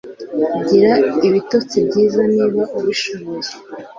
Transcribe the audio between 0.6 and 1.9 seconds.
gira ibitotsi